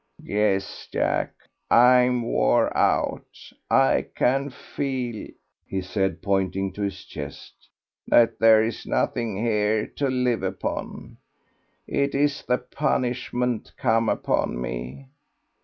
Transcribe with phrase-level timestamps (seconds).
[0.23, 1.35] "Yes, Jack;
[1.69, 3.27] I'm wore out.
[3.69, 5.27] I can feel,"
[5.63, 7.69] he said, pointing to his chest,
[8.07, 11.17] "that there is nothing here to live upon....
[11.85, 15.05] It is the punishment come upon me."